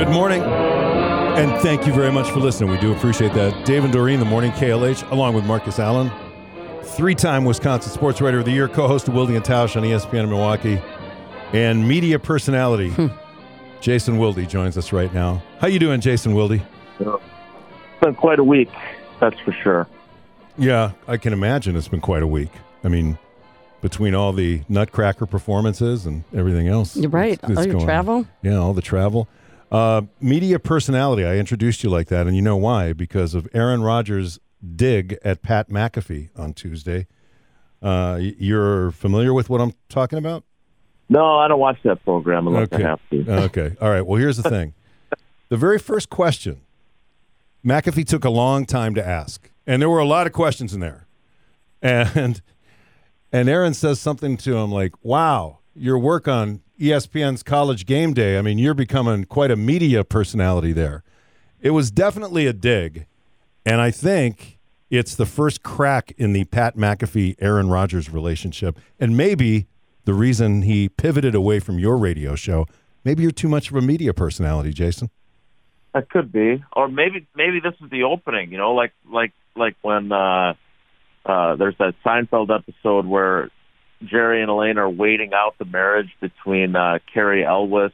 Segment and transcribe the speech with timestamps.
[0.00, 0.42] Good morning.
[0.42, 2.70] And thank you very much for listening.
[2.70, 3.66] We do appreciate that.
[3.66, 6.10] Dave and Doreen, the morning KLH, along with Marcus Allen,
[6.82, 9.82] three time Wisconsin Sports Writer of the Year, co host of Wilde and Tausch on
[9.82, 10.80] ESPN in Milwaukee,
[11.52, 12.88] and media personality.
[12.88, 13.08] Hmm.
[13.82, 15.42] Jason Wilde joins us right now.
[15.58, 16.62] How you doing, Jason Wilde?
[16.98, 17.20] It's
[18.00, 18.70] been quite a week,
[19.20, 19.86] that's for sure.
[20.56, 22.52] Yeah, I can imagine it's been quite a week.
[22.82, 23.18] I mean,
[23.82, 26.96] between all the Nutcracker performances and everything else.
[26.96, 27.38] You're right.
[27.44, 27.84] All your on.
[27.84, 28.26] travel.
[28.42, 29.28] Yeah, all the travel.
[29.70, 31.24] Uh, media personality.
[31.24, 32.92] I introduced you like that, and you know why?
[32.92, 34.40] Because of Aaron Rodgers'
[34.74, 37.06] dig at Pat McAfee on Tuesday.
[37.80, 40.44] Uh, you're familiar with what I'm talking about?
[41.08, 42.84] No, I don't watch that program unless Okay.
[42.84, 43.32] I have to.
[43.44, 43.76] Okay.
[43.80, 44.02] All right.
[44.04, 44.74] Well, here's the thing.
[45.48, 46.60] The very first question,
[47.64, 50.80] McAfee took a long time to ask, and there were a lot of questions in
[50.80, 51.06] there,
[51.82, 52.40] and
[53.32, 58.38] and Aaron says something to him like, "Wow, your work on ESPN's College Game Day.
[58.38, 61.04] I mean, you're becoming quite a media personality there."
[61.60, 63.06] It was definitely a dig,
[63.66, 64.58] and I think
[64.90, 69.66] it's the first crack in the Pat McAfee Aaron Rodgers relationship, and maybe
[70.04, 72.66] the reason he pivoted away from your radio show.
[73.04, 75.10] Maybe you're too much of a media personality, Jason.
[75.94, 78.52] That could be, or maybe maybe this is the opening.
[78.52, 80.54] You know, like like like when uh,
[81.26, 83.50] uh, there's that Seinfeld episode where
[84.02, 87.92] Jerry and Elaine are waiting out the marriage between uh, Cary Elwes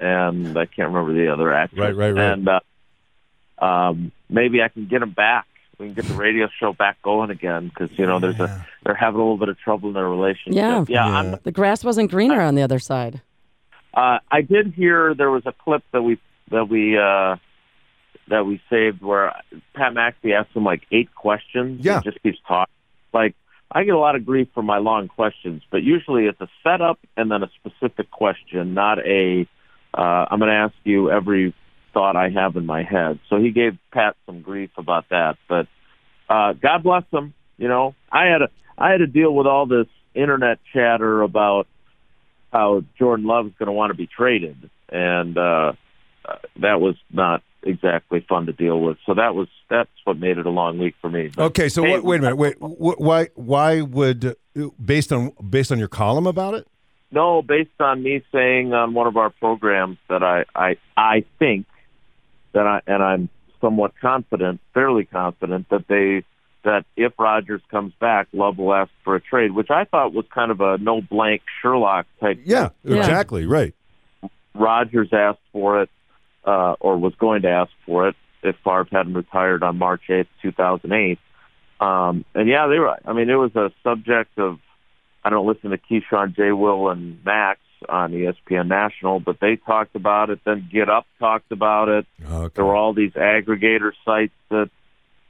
[0.00, 1.78] and I can't remember the other actress.
[1.78, 2.32] Right, right, right.
[2.32, 5.46] And uh, um, maybe I can get them back.
[5.78, 8.94] We can get the radio show back going again because you know there's a they're
[8.94, 10.54] having a little bit of trouble in their relationship.
[10.54, 10.84] Yeah.
[10.88, 11.06] yeah.
[11.08, 11.18] Yeah.
[11.18, 13.20] I'm, The grass wasn't greener on the other side.
[13.92, 16.18] Uh, I did hear there was a clip that we
[16.50, 17.36] that we uh,
[18.28, 19.34] that we saved where
[19.74, 21.84] Pat McAfee asked him like eight questions.
[21.84, 21.96] Yeah.
[21.96, 22.72] and just keeps talking.
[23.12, 23.34] Like
[23.74, 26.98] I get a lot of grief for my long questions, but usually it's a setup
[27.16, 29.48] and then a specific question, not a
[29.94, 31.54] uh, I'm going to ask you every
[31.92, 33.20] thought I have in my head.
[33.28, 35.66] So he gave Pat some grief about that, but
[36.28, 37.34] uh, God bless him.
[37.58, 41.66] You know, I had a I had to deal with all this internet chatter about
[42.52, 45.72] how Jordan Love's going to want to be traded, and uh,
[46.24, 48.96] uh, that was not exactly fun to deal with.
[49.06, 51.28] So that was that's what made it a long week for me.
[51.34, 52.36] But, Okay, so hey, wait, wait a minute.
[52.36, 53.28] Wait, why?
[53.34, 54.36] Why would
[54.84, 56.66] based on based on your column about it?
[57.10, 61.66] No, based on me saying on one of our programs that I I I think
[62.52, 63.28] that I and I'm
[63.60, 66.24] somewhat confident, fairly confident that they
[66.64, 70.24] that if Rodgers comes back, Love will ask for a trade, which I thought was
[70.32, 72.40] kind of a no blank Sherlock type.
[72.44, 72.98] Yeah, Yeah.
[72.98, 73.46] exactly.
[73.46, 73.74] Right.
[74.54, 75.90] Rodgers asked for it,
[76.44, 80.26] uh, or was going to ask for it if Favre hadn't retired on March 8th,
[80.42, 81.18] 2008.
[81.80, 84.58] Um, and yeah, they were, I mean, it was a subject of,
[85.24, 86.52] I don't listen to Keyshawn, J.
[86.52, 90.40] Will, and Max on ESPN National, but they talked about it.
[90.44, 92.06] Then Get Up talked about it.
[92.24, 92.52] Okay.
[92.54, 94.70] There were all these aggregator sites that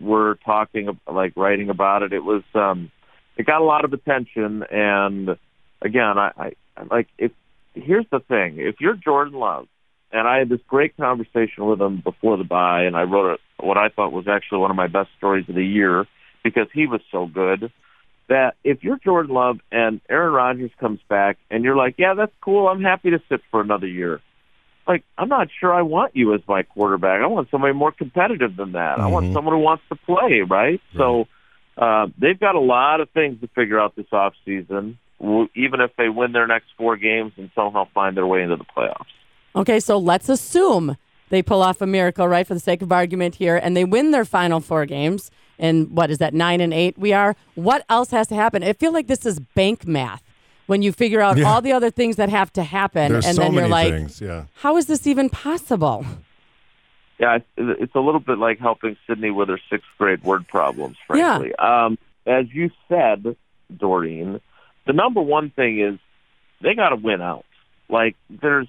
[0.00, 2.12] were talking, like writing about it.
[2.12, 2.90] It was, um,
[3.36, 4.64] it got a lot of attention.
[4.70, 5.30] And
[5.82, 7.32] again, I, I I- like if
[7.74, 9.66] here's the thing: if you're Jordan Love,
[10.12, 13.64] and I had this great conversation with him before the bye, and I wrote a,
[13.64, 16.06] what I thought was actually one of my best stories of the year
[16.42, 17.72] because he was so good.
[18.28, 22.32] That if you're Jordan Love and Aaron Rodgers comes back, and you're like, yeah, that's
[22.40, 22.68] cool.
[22.68, 24.20] I'm happy to sit for another year
[24.90, 27.22] like I'm not sure I want you as my quarterback.
[27.22, 29.00] I want somebody more competitive than that.
[29.00, 29.32] I want Mhm.
[29.32, 30.80] someone who wants to play, right?
[30.96, 31.28] So
[31.78, 34.98] uh, they've got a lot of things to figure out this off season.
[35.54, 38.64] Even if they win their next four games and somehow find their way into the
[38.64, 39.14] playoffs.
[39.54, 40.96] Okay, so let's assume
[41.28, 44.10] they pull off a miracle, right, for the sake of argument here, and they win
[44.10, 45.30] their final four games.
[45.58, 46.96] And what is that, nine and eight?
[46.98, 47.36] We are.
[47.54, 48.62] What else has to happen?
[48.62, 50.22] I feel like this is bank math
[50.66, 51.44] when you figure out Yeah.
[51.50, 54.20] all the other things that have to happen, There's and so then you're like, things.
[54.20, 54.44] Yeah.
[54.54, 56.06] how is this even possible?
[57.18, 60.96] Yeah, it's, it's a little bit like helping Sydney with her sixth grade word problems,
[61.06, 61.54] frankly.
[61.56, 63.36] Um, as you said,
[63.76, 64.40] Doreen,
[64.86, 65.98] the number one thing is
[66.62, 67.44] they got to win out.
[67.90, 68.68] Like there's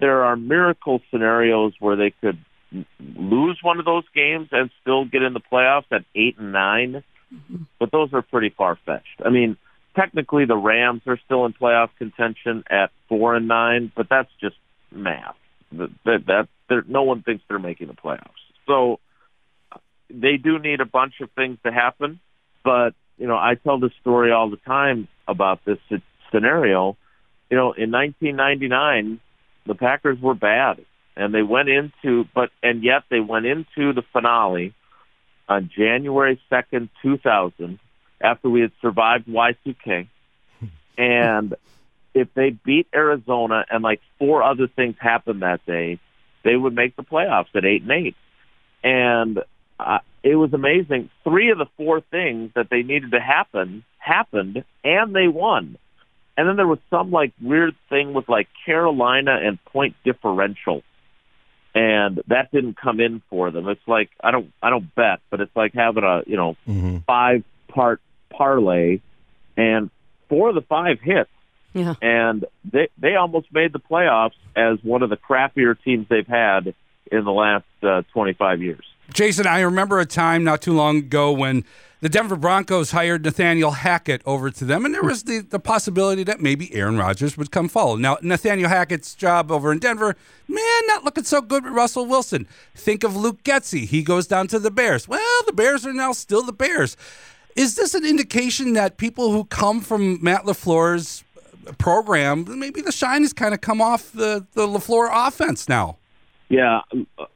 [0.00, 2.38] there are miracle scenarios where they could
[3.00, 7.02] lose one of those games and still get in the playoffs at eight and 9
[7.78, 9.22] but those are pretty far fetched.
[9.24, 9.56] I mean,
[9.94, 14.56] technically the Rams are still in playoff contention at four and nine, but that's just
[14.90, 15.36] math.
[15.72, 18.30] That that, that no one thinks they're making the playoffs.
[18.66, 18.98] So
[20.08, 22.20] they do need a bunch of things to happen.
[22.64, 25.78] But you know, I tell this story all the time about this
[26.32, 26.96] scenario.
[27.50, 29.20] You know, in 1999,
[29.70, 30.84] the Packers were bad,
[31.16, 34.74] and they went into, but and yet they went into the finale
[35.48, 37.78] on January 2nd, 2000,
[38.20, 40.08] after we had survived Y2K.
[40.98, 41.54] And
[42.14, 45.98] if they beat Arizona and like four other things happened that day,
[46.44, 48.16] they would make the playoffs at eight and eight.
[48.82, 49.38] And
[49.78, 51.08] uh, it was amazing.
[51.24, 55.78] Three of the four things that they needed to happen happened, and they won.
[56.36, 60.82] And then there was some like weird thing with like Carolina and point differential,
[61.74, 63.68] and that didn't come in for them.
[63.68, 66.98] It's like I don't I don't bet, but it's like having a you know Mm-hmm.
[67.06, 68.00] five part
[68.30, 69.00] parlay,
[69.56, 69.90] and
[70.28, 71.30] four of the five hits
[71.74, 71.94] Yeah.
[72.00, 76.74] and they they almost made the playoffs as one of the crappier teams they've had
[77.12, 78.84] in the last uh, 25 years.
[79.12, 81.64] Jason, I remember a time not too long ago when
[82.00, 86.24] the Denver Broncos hired Nathaniel Hackett over to them, and there was the, the possibility
[86.24, 87.96] that maybe Aaron Rodgers would come follow.
[87.96, 90.16] Now, Nathaniel Hackett's job over in Denver,
[90.48, 92.46] man, not looking so good with Russell Wilson.
[92.74, 93.84] Think of Luke Getsy.
[93.84, 95.06] He goes down to the Bears.
[95.06, 96.96] Well, the Bears are now still the Bears.
[97.54, 101.24] Is this an indication that people who come from Matt LaFleur's
[101.78, 105.98] program, maybe the shine has kind of come off the, the LaFleur offense now?
[106.48, 106.80] Yeah,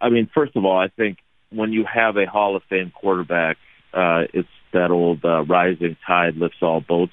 [0.00, 1.18] I mean, first of all, I think
[1.50, 3.58] when you have a Hall of Fame quarterback,
[3.94, 7.12] uh, it's that old uh, rising tide lifts all boats.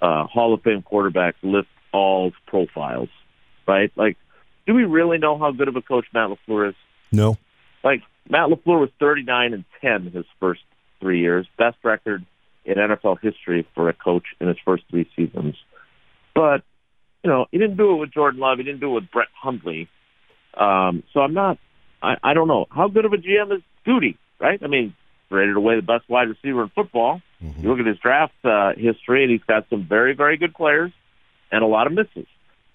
[0.00, 3.08] Uh, Hall of Fame quarterbacks lift all profiles,
[3.66, 3.90] right?
[3.96, 4.16] Like,
[4.66, 6.74] do we really know how good of a coach Matt LaFleur is?
[7.10, 7.36] No.
[7.82, 10.60] Like Matt LaFleur was 39 and 10 his first
[11.00, 12.24] three years, best record
[12.64, 15.56] in NFL history for a coach in his first three seasons.
[16.34, 16.62] But
[17.24, 18.58] you know, he didn't do it with Jordan Love.
[18.58, 19.88] He didn't do it with Brett Hundley.
[20.54, 21.58] Um, so I'm not.
[22.02, 24.60] I, I don't know how good of a GM is Gutey, right?
[24.62, 24.94] I mean,
[25.32, 27.22] traded away the best wide receiver in football.
[27.42, 27.62] Mm-hmm.
[27.62, 30.92] You look at his draft uh, history, and he's got some very, very good players
[31.50, 32.26] and a lot of misses.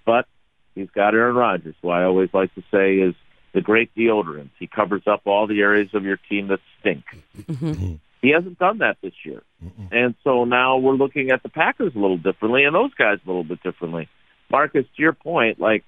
[0.05, 0.25] But
[0.73, 3.13] he's got Aaron Rodgers, who I always like to say is
[3.53, 4.49] the great deodorant.
[4.59, 7.03] He covers up all the areas of your team that stink.
[7.37, 7.71] Mm-hmm.
[7.71, 7.93] Mm-hmm.
[8.21, 9.43] He hasn't done that this year.
[9.91, 13.27] And so now we're looking at the Packers a little differently and those guys a
[13.27, 14.09] little bit differently.
[14.49, 15.83] Marcus, to your point, like,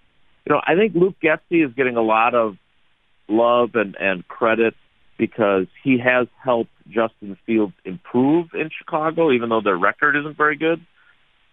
[0.45, 2.57] you know, I think Luke Getsy is getting a lot of
[3.27, 4.75] love and, and credit
[5.19, 10.55] because he has helped Justin Fields improve in Chicago, even though their record isn't very
[10.57, 10.83] good.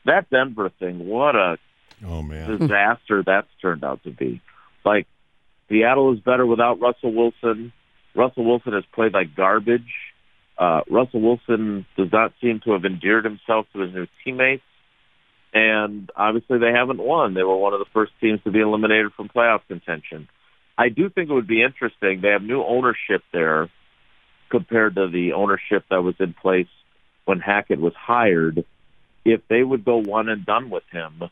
[0.07, 1.59] That Denver thing, what a
[2.07, 2.59] Oh man.
[2.59, 4.41] disaster that's turned out to be.
[4.85, 5.07] Like
[5.69, 7.73] Seattle is better without Russell Wilson.
[8.15, 9.93] Russell Wilson has played like garbage.
[10.57, 14.63] Uh, Russell Wilson does not seem to have endeared himself to his new teammates.
[15.53, 17.35] And obviously they haven't won.
[17.35, 20.29] They were one of the first teams to be eliminated from playoff contention.
[20.79, 22.21] I do think it would be interesting.
[22.21, 23.69] They have new ownership there
[24.51, 26.69] compared to the ownership that was in place
[27.25, 28.65] when Hackett was hired.
[29.25, 31.23] If they would go one and done with him,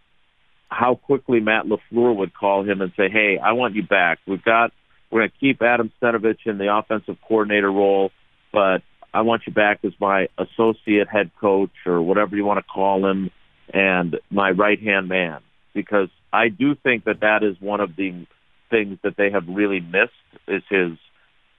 [0.68, 4.18] how quickly Matt LaFleur would call him and say, "Hey, I want you back.
[4.26, 4.72] We've got
[5.10, 8.10] we're going to keep Adam Stenavich in the offensive coordinator role,
[8.52, 8.82] but
[9.12, 13.06] I want you back as my associate head coach or whatever you want to call
[13.08, 13.30] him
[13.72, 15.40] and my right-hand man
[15.72, 18.26] because I do think that that is one of the
[18.74, 20.12] things that they have really missed
[20.48, 20.98] is his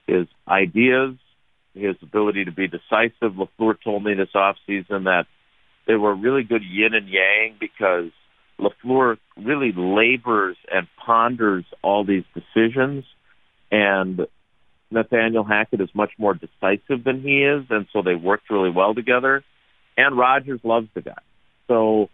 [0.06, 1.16] his ideas,
[1.74, 3.32] his ability to be decisive.
[3.32, 5.24] LaFleur told me this off season that
[5.86, 8.10] they were really good yin and yang because
[8.60, 13.04] LaFleur really labors and ponders all these decisions,
[13.70, 14.26] and
[14.90, 18.94] Nathaniel Hackett is much more decisive than he is, and so they worked really well
[18.94, 19.42] together.
[19.96, 21.22] And Rodgers loves the guy.
[21.68, 22.10] So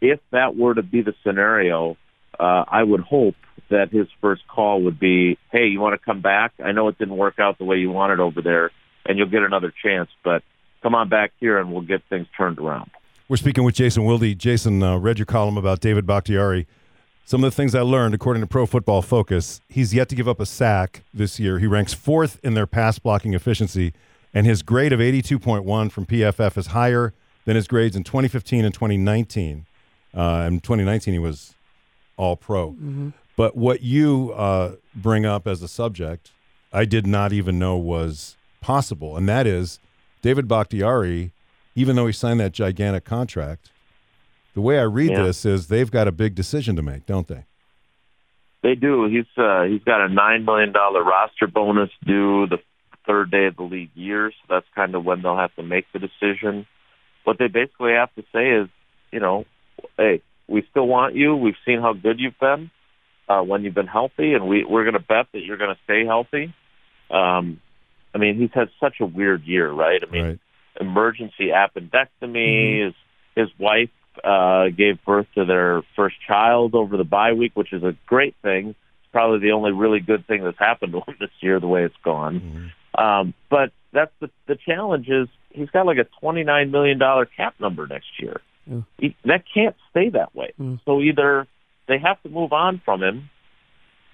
[0.00, 1.96] if that were to be the scenario,
[2.38, 3.36] uh, I would hope
[3.70, 6.52] that his first call would be, "Hey, you want to come back?
[6.62, 8.70] I know it didn't work out the way you wanted over there,
[9.06, 10.42] and you'll get another chance, but
[10.82, 12.90] come on back here, and we'll get things turned around."
[13.28, 14.38] We're speaking with Jason Wilde.
[14.38, 16.66] Jason uh, read your column about David Bakhtiari.
[17.26, 20.28] Some of the things I learned, according to Pro Football Focus, he's yet to give
[20.28, 21.58] up a sack this year.
[21.58, 23.94] He ranks fourth in their pass blocking efficiency,
[24.34, 27.14] and his grade of 82.1 from PFF is higher
[27.46, 29.64] than his grades in 2015 and 2019.
[30.12, 31.54] Uh, in 2019, he was
[32.16, 33.12] all pro.
[33.36, 36.30] But what you uh, bring up as a subject,
[36.72, 39.80] I did not even know was possible, and that is
[40.22, 41.32] David Bakhtiari,
[41.74, 43.70] even though he signed that gigantic contract,
[44.54, 45.24] the way I read Yeah.
[45.24, 47.44] this is they've got a big decision to make, don't they?
[48.62, 49.04] They do.
[49.06, 52.58] He's uh, he's got a nine million dollar roster bonus due the
[53.06, 55.84] third day of the league year, so that's kind of when they'll have to make
[55.92, 56.66] the decision.
[57.24, 58.68] What they basically have to say is,
[59.12, 59.44] you know,
[59.98, 61.36] hey, we still want you.
[61.36, 62.70] We've seen how good you've been
[63.28, 65.80] uh, when you've been healthy, and we we're going to bet that you're going to
[65.84, 66.54] stay healthy.
[67.10, 67.60] Um,
[68.14, 70.00] I mean, he's had such a weird year, right?
[70.06, 70.38] I mean, right.
[70.80, 72.86] emergency appendectomy.
[72.86, 72.94] His
[73.34, 73.90] his wife
[74.22, 78.34] uh, gave birth to their first child over the bye week, which is a great
[78.42, 78.68] thing.
[78.68, 81.84] It's probably the only really good thing that's happened to him this year, the way
[81.84, 82.72] it's gone.
[82.96, 87.26] Um, but that's the the challenge is he's got like a twenty nine million dollar
[87.26, 88.40] cap number next year.
[88.98, 90.52] He, that can't stay that way.
[90.56, 90.76] Hmm.
[90.84, 91.46] So either
[91.88, 93.30] they have to move on from him,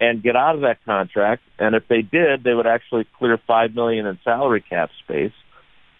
[0.00, 1.42] and get out of that contract.
[1.58, 5.34] And if they did, they would actually clear five million in salary cap space,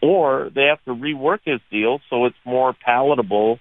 [0.03, 3.61] or they have to rework his deal so it's more palatable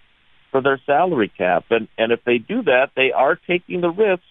[0.51, 1.65] for their salary cap.
[1.69, 4.23] And and if they do that, they are taking the risk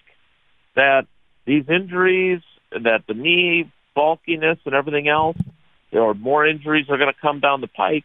[0.75, 1.07] that
[1.45, 2.41] these injuries,
[2.73, 5.37] that the knee bulkiness and everything else,
[5.93, 8.05] or more injuries are going to come down the pike,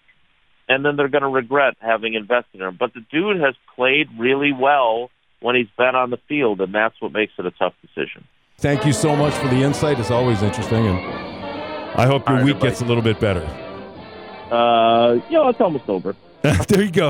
[0.67, 2.77] and then they're going to regret having invested in him.
[2.79, 5.09] But the dude has played really well
[5.41, 8.25] when he's been on the field, and that's what makes it a tough decision.
[8.57, 9.99] Thank you so much for the insight.
[9.99, 10.97] It's always interesting, and
[11.99, 12.69] I hope your All right, week everybody.
[12.69, 13.43] gets a little bit better.
[14.51, 16.15] Uh, you know, it's almost over.
[16.41, 17.07] there you go.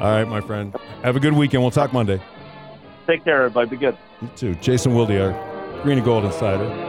[0.00, 0.74] All right, my friend.
[1.02, 1.62] Have a good weekend.
[1.62, 2.20] We'll talk Monday.
[3.06, 3.70] Take care, everybody.
[3.70, 3.96] Be good.
[4.22, 4.54] You too.
[4.56, 6.87] Jason Wilde, our Green and Gold Insider.